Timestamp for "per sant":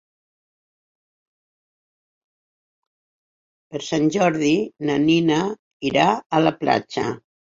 3.75-4.09